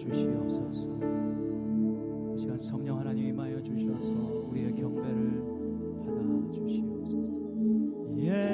주시옵소서. 0.00 0.88
이 2.34 2.38
시간 2.38 2.58
성령 2.58 2.98
하나님 2.98 3.26
임하여 3.26 3.62
주셔서 3.62 4.10
우리의 4.48 4.74
경배를 4.74 5.44
받아 6.06 6.50
주시옵소서. 6.52 7.38
예. 8.18 8.49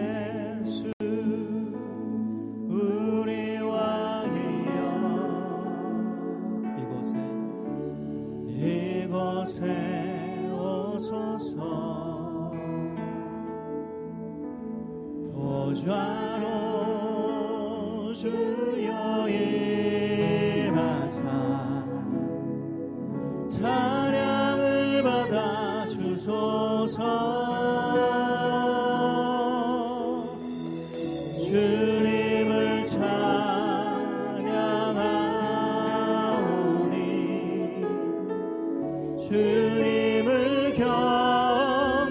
주님을 39.28 40.74
경배하오니 40.74 42.06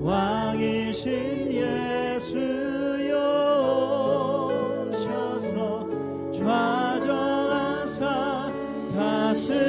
왕이신 0.00 1.52
예수여 1.52 3.14
오셔서 4.88 5.86
좌정하사 6.32 8.02
다스리소서. 8.96 9.66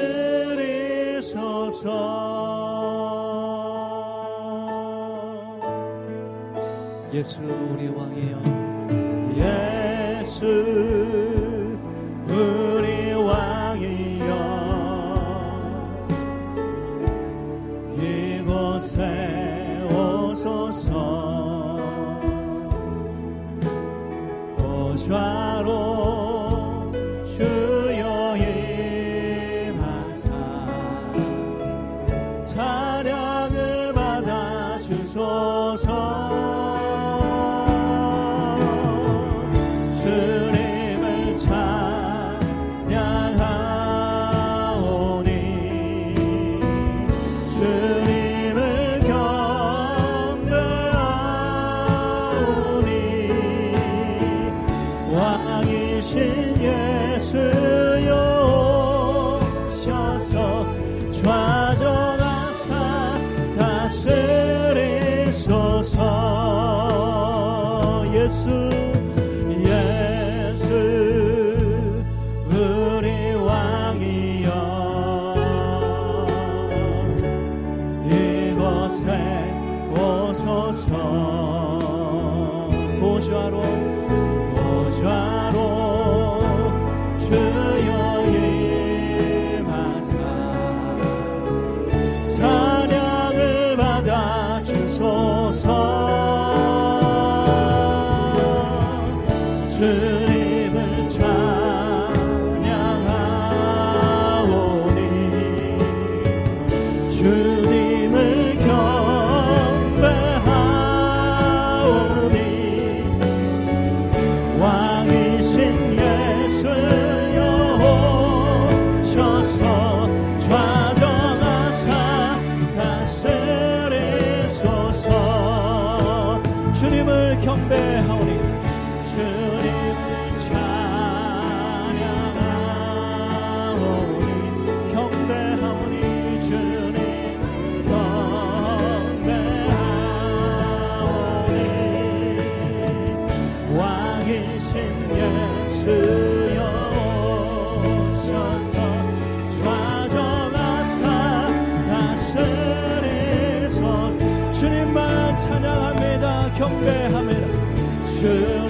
je 158.21 158.66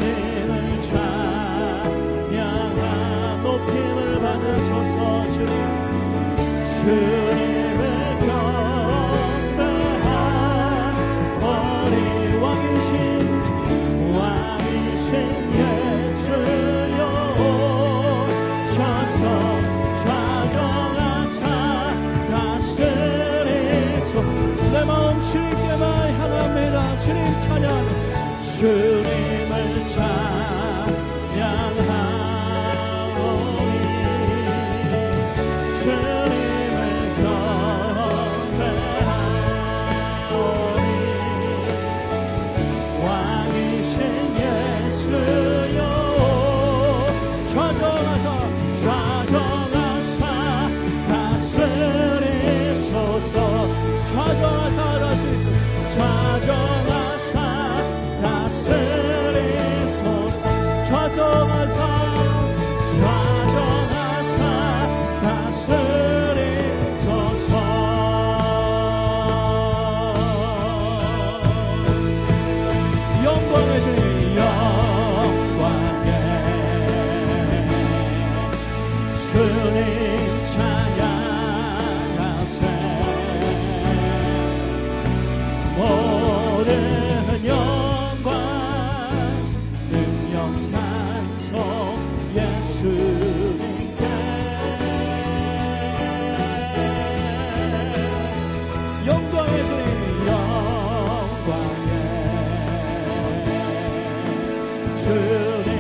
되 105.08 105.77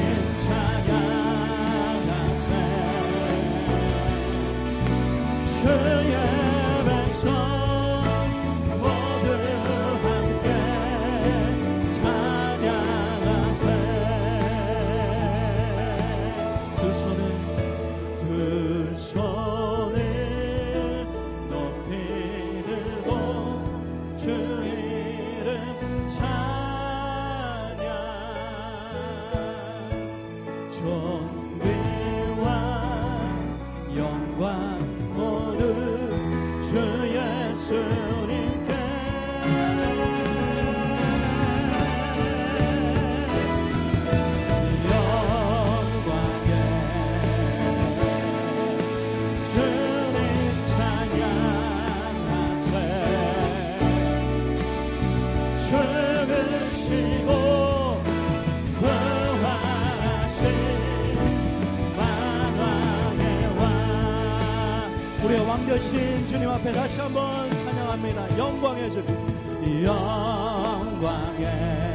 주님 66.27 66.49
앞에 66.49 66.73
다시 66.73 66.99
한번 66.99 67.49
찬양합니다. 67.57 68.37
영광의 68.37 68.91
주님, 68.91 69.85
영광의 69.85 71.86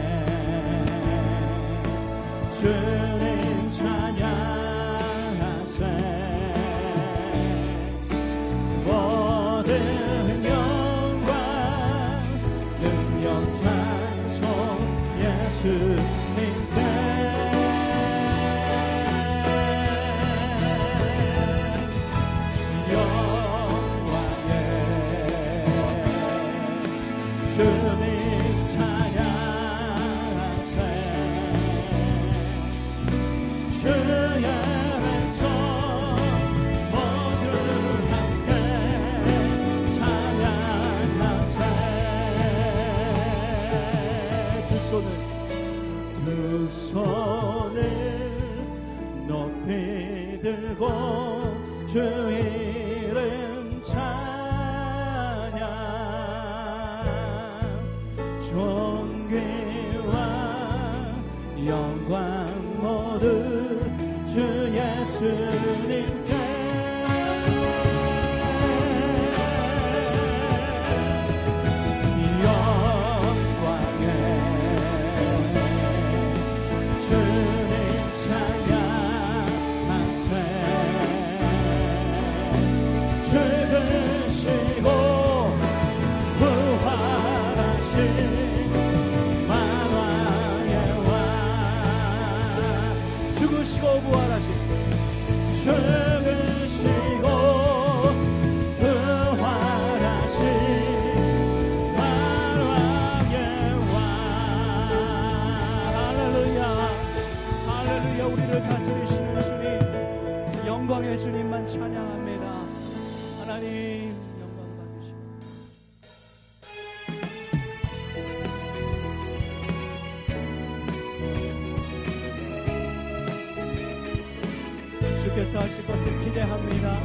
주께서 125.42 125.60
하실 125.60 125.84
것을 125.86 126.24
기대합니다. 126.24 126.98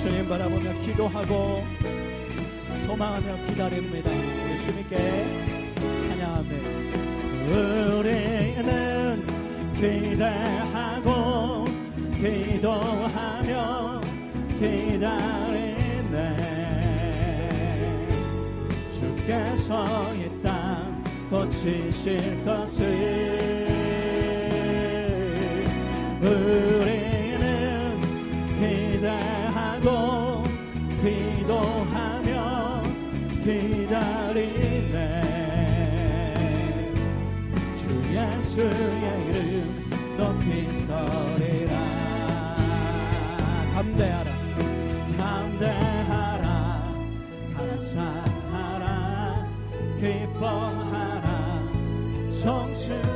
주님 0.00 0.28
바라보며 0.28 0.78
기도하고 0.80 1.64
소망하며 2.86 3.46
기다립니다. 3.46 4.10
우리 4.10 4.66
주님께 4.66 4.96
찬양합니다. 6.02 6.68
우리는 7.98 9.26
기대하고 9.74 11.64
기도하며 12.20 14.00
기다리네 14.60 16.16
주께서 18.92 20.14
이 20.14 20.30
땅 20.42 21.04
고치실 21.30 22.44
것을 22.44 23.25
주 38.56 38.62
예수의 38.62 39.26
이름 39.26 40.16
높이 40.16 40.72
서리라. 40.72 41.76
감대하라. 43.74 44.30
감대하라. 45.18 46.46
감사하라. 47.54 48.86
기뻐하라. 50.00 51.28
성취 52.30 53.15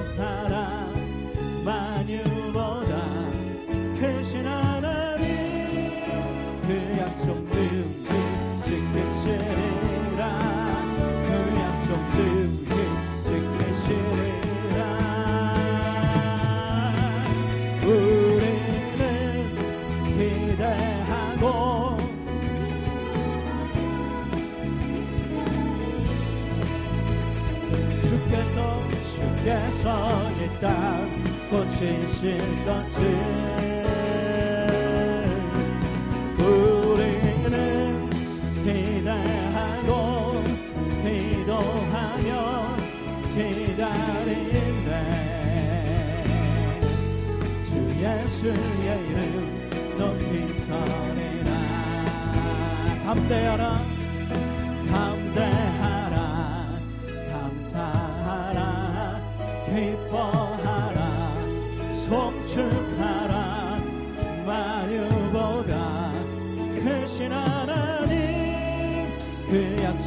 주께서 29.41 30.31
이 30.33 30.61
땅 30.61 31.09
고치실 31.51 32.65
것을. 32.65 33.03
우리는 36.39 38.11
기대하고 38.65 39.91
기도하며 41.03 42.29
기다리네. 43.35 44.91
예수의 48.01 48.89
이름 49.11 49.25
높이 49.99 50.55
서리라. 50.61 51.51
담대하라 53.05 53.65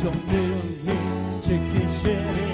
그 0.03 0.09
약속 0.09 0.27
능히 0.27 1.41
지키시 1.41 2.53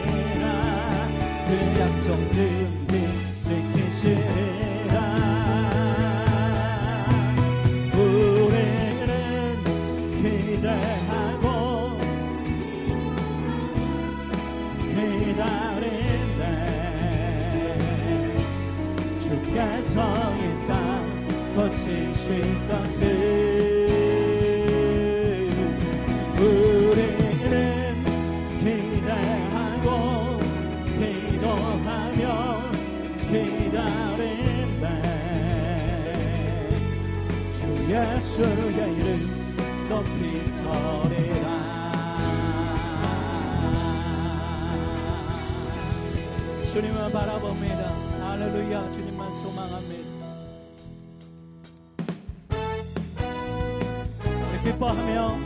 기뻐하며 54.69 55.38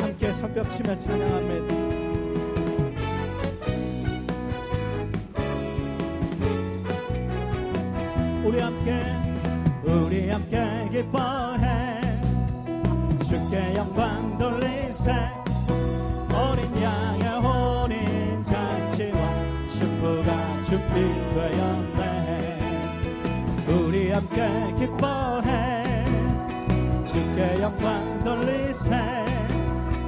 함께 0.00 0.32
손뼉치며 0.32 0.98
찬양합니다. 0.98 1.74
우리 8.44 8.58
함께 8.58 9.04
우리 9.84 10.28
함께 10.30 10.88
기뻐해. 10.90 12.00
주께 13.24 13.76
영광 13.76 14.36
돌리세. 14.36 15.12
어린 16.34 16.82
양의 16.82 17.28
혼인 17.38 18.42
잔치와 18.42 19.18
신부가 19.68 20.62
준비되었네. 20.64 22.00
우리 23.68 24.10
함께 24.10 24.74
기뻐해 24.76 25.43
주께 27.34 27.60
영광 27.60 28.22
돌리세. 28.22 28.90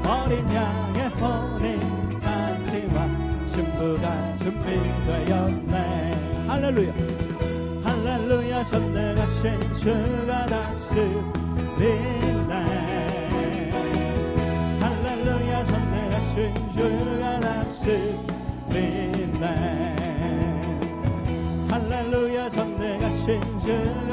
어린 0.07 0.47
양의 0.55 1.09
혼인 1.21 2.17
잔치와 2.17 3.09
신부가 3.47 4.37
준비되었네. 4.39 5.75
할렐루야. 6.47 6.93
할렐루야 7.83 8.63
선대가신 8.63 9.61
주가 9.75 10.47
다스리네. 10.47 11.03
할렐루야 14.81 15.65
선대가신 15.65 16.55
주가 16.75 17.41
다스리네. 17.41 17.97
할렐루야 21.69 22.49
선대가신 22.49 23.41
주 23.61 24.06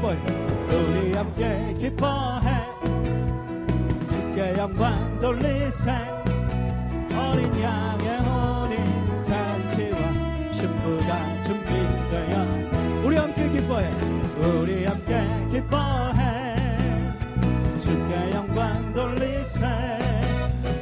기뻐해 0.00 0.16
우리 0.70 1.12
함께 1.12 1.74
기뻐해. 1.78 2.46
주께 4.08 4.54
영광 4.56 5.20
돌리세. 5.20 5.90
어린 7.14 7.60
양의 7.60 8.18
혼인 8.20 9.22
잔치와 9.22 9.98
신부가 10.52 11.42
준비되어 11.44 13.04
우리 13.04 13.16
함께 13.16 13.48
기뻐해. 13.50 13.90
우리 14.40 14.86
함께 14.86 15.26
기뻐해. 15.52 16.56
주께 17.82 18.30
영광 18.32 18.92
돌리세. 18.94 19.60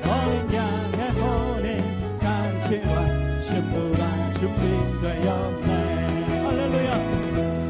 어린 0.05 0.55
양의 0.55 1.11
혼인 1.21 2.19
잔치와 2.21 3.43
신부가 3.43 4.33
준비되었네. 4.35 5.71
할렐루야. 6.45 6.93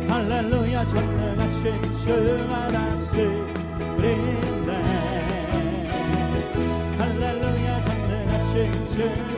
할렐루야. 0.09 0.78
다스리네 0.88 1.28
할렐루야 6.99 7.81
전능하신 7.81 8.87
주가 8.91 9.38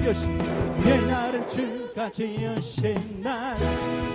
지으신 0.00 0.38
이날은 0.84 1.48
주가 1.48 2.10
지으신 2.10 3.22
날 3.22 3.56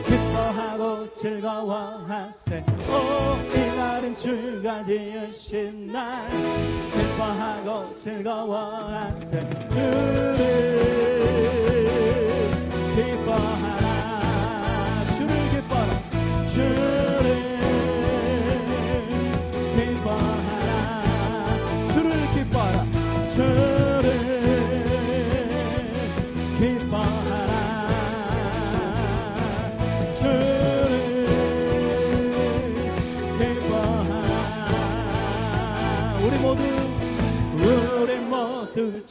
기뻐하고 0.05 1.11
즐거워하세. 1.15 2.63
오 2.87 3.37
이날은 3.55 4.15
주가 4.15 4.83
지으신 4.83 5.87
날 5.87 6.13
기뻐하고 6.93 7.97
즐거워하세. 7.97 9.49
주를 9.71 11.20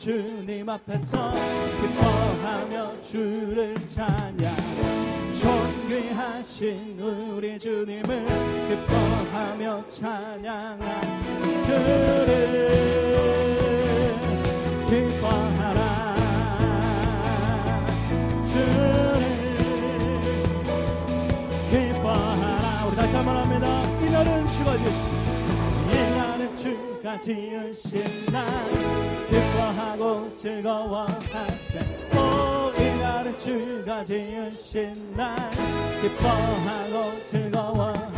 주님 0.01 0.67
앞에서 0.67 1.35
기뻐하며 1.83 3.03
주를 3.03 3.75
찬양. 3.87 4.57
존귀하신 5.39 6.99
우리 6.99 7.59
주님을 7.59 8.25
기뻐하며 8.67 9.87
찬양하 9.89 11.01
주를 11.67 12.27
기뻐하라. 14.89 16.17
주를 18.47 19.21
기뻐하라. 21.71 22.87
우리 22.87 22.97
다시 22.97 23.15
한번 23.17 23.37
합니다. 23.37 23.83
이날은 24.01 24.49
주가 24.49 24.79
지으 24.79 25.20
지으신 27.21 28.27
날 28.27 28.47
기뻐하고 29.29 30.37
즐거워하세. 30.37 31.79
오 32.13 32.73
이날은 32.79 33.39
주가 33.39 34.05
지으신 34.05 35.15
날 35.17 35.51
기뻐하고 36.03 37.25
즐거워 37.25 38.10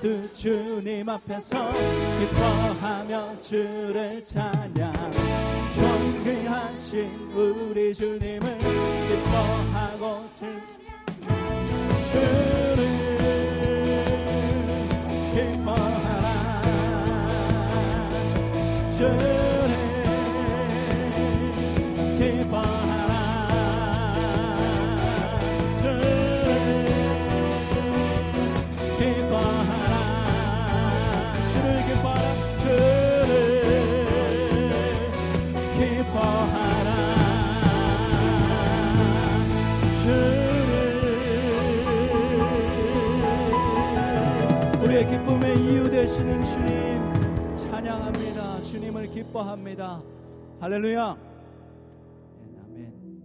주님 0.00 1.06
앞에서 1.08 1.72
기뻐하며 2.18 3.42
주를 3.42 4.24
찬양. 4.24 4.92
존귀하신 5.74 7.12
우리 7.34 7.92
주님을 7.92 8.58
기뻐하고 8.58 10.24
주를 12.10 12.89
되시는 46.10 46.44
주님 46.44 47.56
찬양합니다. 47.56 48.62
주님을 48.62 49.06
기뻐합니다. 49.06 50.02
할렐루야. 50.58 51.16
아멘. 52.64 53.22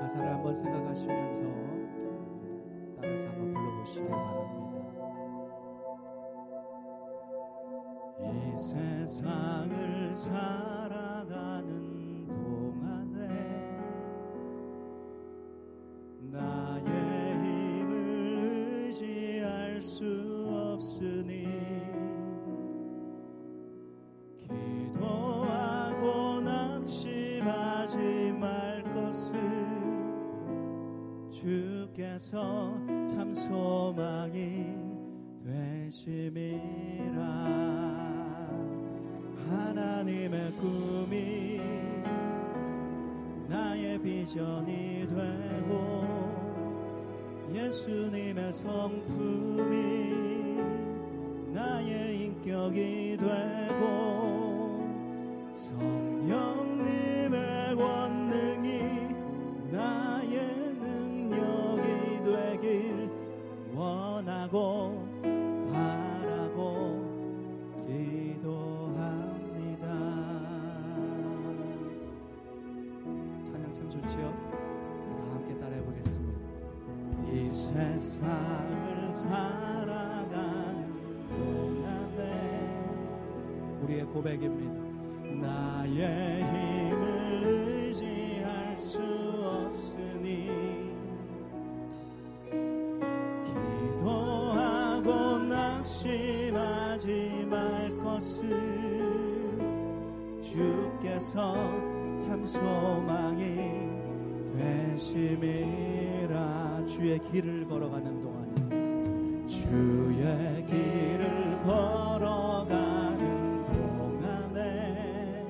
가사를 0.00 0.32
한번 0.32 0.54
생각하시면서 0.54 1.42
따라서 3.02 3.26
한번 3.26 3.52
불러보시기 3.52 4.08
바랍니다. 4.08 4.80
이 8.22 8.58
세상을 8.58 10.16
살아가는 10.16 11.99
주께서 31.40 32.74
참 33.08 33.32
소망이 33.32 34.66
되심이라. 35.42 37.20
하나님의 39.48 40.52
꿈이 40.52 41.60
나의 43.48 43.98
비전이 44.02 45.06
되고 45.08 46.04
예수님의 47.54 48.52
성품이 48.52 49.70
나의 51.54 52.20
인격이 52.20 53.16
되고 53.18 54.29
원하고 64.52 65.06
바라고 65.72 67.08
기도합니다. 67.86 69.86
찬양 73.44 73.72
참 73.72 73.88
좋지요? 73.90 74.34
다 75.24 75.32
함께 75.34 75.56
따라해 75.58 75.80
보겠습니다. 75.84 76.40
이 77.32 77.52
세상을 77.52 79.12
살아가는 79.12 80.90
동안에 81.28 82.20
우리의 83.84 84.04
고백입니다. 84.06 84.80
나의 85.40 86.42
힘을 86.42 87.40
의지할 87.44 88.76
수 88.76 88.98
없으니 89.44 90.89
것을 98.20 98.50
주께서 100.42 101.54
참 102.20 102.44
소망이 102.44 103.88
되심이라 104.98 106.84
주의 106.86 107.18
길을 107.32 107.66
걸어가는 107.66 108.20
동안에 108.20 109.46
주의 109.46 110.66
길을 110.66 111.62
걸어가는 111.64 113.64
동안에 114.52 115.46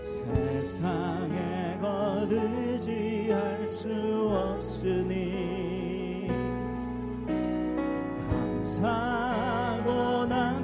세상에 0.00 1.76
거두지할 1.78 3.66
수 3.66 3.90
없으니 4.32 5.20
감사하고 8.30 9.19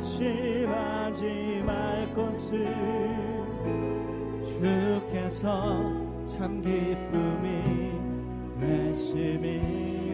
낙심하지 0.07 1.63
말 1.67 2.15
것을 2.15 2.65
주께서 4.47 5.83
참 6.29 6.63
기쁨이 6.63 7.91
되심이 8.61 10.06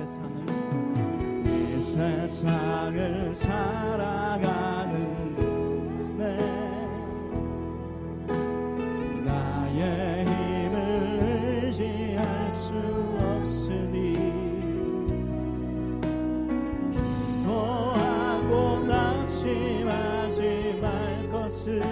세상을 0.00 1.44
이 1.46 1.82
세상을 1.82 3.34
살아가는 3.34 4.96
내 6.16 6.38
나의 9.22 10.24
힘을 10.24 11.18
의지할 11.20 12.50
수 12.50 12.72
없으니 13.18 14.14
기도하고 17.42 18.80
낙심하지 18.86 20.78
말 20.80 21.28
것을 21.30 21.82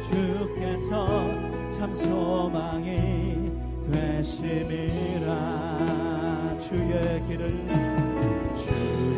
주께서 0.00 1.26
참 1.70 1.92
소망이 1.92 3.50
되심이라 3.90 6.07
주의 6.68 7.22
길을 7.26 7.66
주 8.54 9.17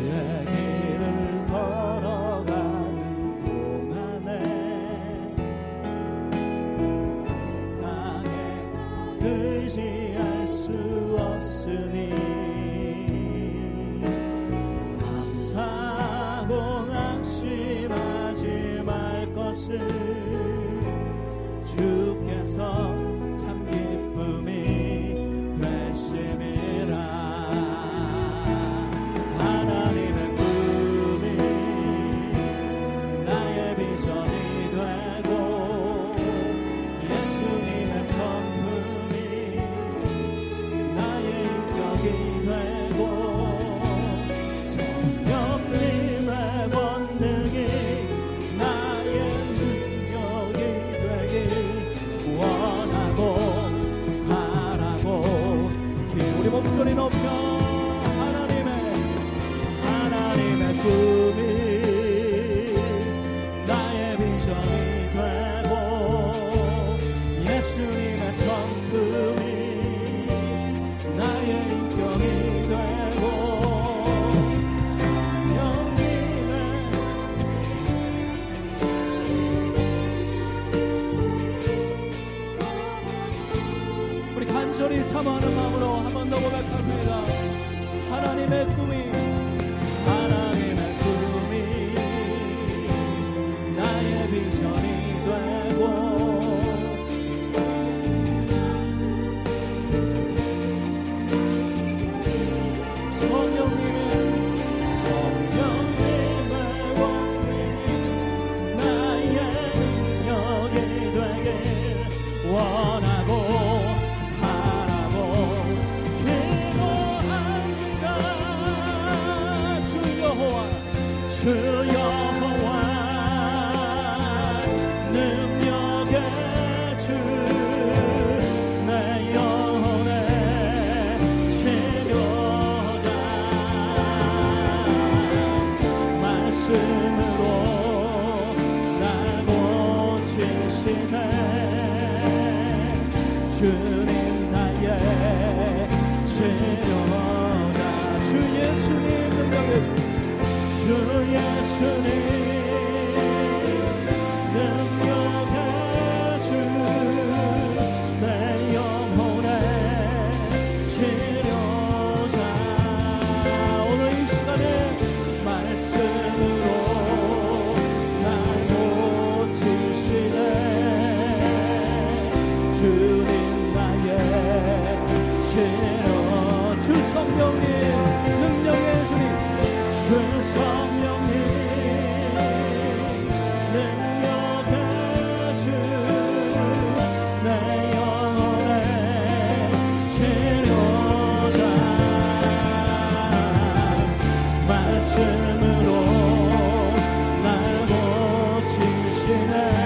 고 199.31 199.80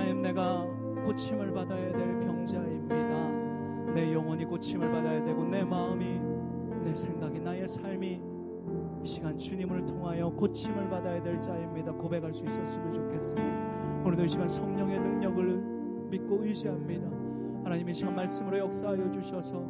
하나님 0.00 0.22
내가 0.22 0.64
고침을 1.04 1.52
받아야 1.52 1.92
될 1.92 2.20
병자입니다 2.20 3.92
내 3.92 4.14
영혼이 4.14 4.46
고침을 4.46 4.90
받아야 4.90 5.22
되고 5.22 5.44
내 5.44 5.62
마음이 5.62 6.18
내 6.82 6.94
생각이 6.94 7.38
나의 7.38 7.68
삶이 7.68 8.22
이 9.04 9.06
시간 9.06 9.36
주님을 9.36 9.84
통하여 9.84 10.30
고침을 10.30 10.88
받아야 10.88 11.22
될 11.22 11.40
자입니다. 11.42 11.92
고백할 11.92 12.32
수 12.32 12.44
있었으면 12.44 12.92
좋겠습니다. 12.92 14.02
오늘도 14.04 14.24
이 14.24 14.28
시간 14.28 14.48
성령의 14.48 15.00
능력을 15.00 16.08
믿고 16.10 16.44
의지합니다. 16.44 17.06
하나님이 17.64 17.92
참 17.92 18.14
말씀으로 18.14 18.56
역사하여 18.58 19.10
주셔서 19.10 19.60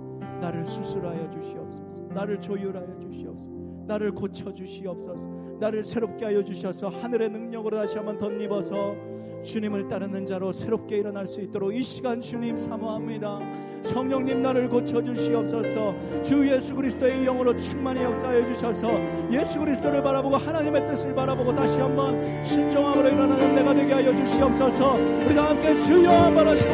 나를 0.41 0.65
수술하여 0.65 1.29
주시옵소서. 1.31 2.03
나를 2.15 2.41
조율하여 2.41 2.99
주시옵소서. 3.01 3.85
나를 3.87 4.13
고쳐 4.13 4.53
주시옵소서. 4.53 5.40
나를 5.61 5.83
새롭게 5.83 6.25
하여 6.25 6.43
주셔서 6.43 6.89
하늘의 6.89 7.29
능력으로 7.29 7.77
다시 7.77 7.97
한번 7.97 8.17
덧입어서 8.17 8.97
주님을 9.43 9.89
따르는 9.89 10.27
자로 10.27 10.53
새롭게 10.53 10.99
일어날 10.99 11.27
수 11.27 11.41
있도록 11.41 11.75
이 11.75 11.83
시간 11.83 12.21
주님 12.21 12.57
사모합니다. 12.57 13.39
성령님 13.83 14.43
나를 14.43 14.69
고쳐 14.69 15.03
주시옵소서. 15.03 16.23
주 16.23 16.47
예수 16.51 16.75
그리스도의 16.75 17.25
영으로 17.25 17.57
충만히 17.57 18.03
역사해 18.03 18.45
주셔서 18.47 18.91
예수 19.31 19.59
그리스도를 19.59 20.03
바라보고 20.03 20.37
하나님의 20.37 20.87
뜻을 20.87 21.15
바라보고 21.15 21.55
다시 21.55 21.81
한번 21.81 22.43
신종함으로 22.43 23.09
일어나는 23.09 23.55
내가 23.55 23.73
되게 23.73 23.93
하여 23.93 24.15
주시옵소서. 24.15 24.95
우리 24.95 25.35
다 25.35 25.49
함께 25.49 25.81
주여 25.81 26.11
한번 26.11 26.49
하시고 26.49 26.73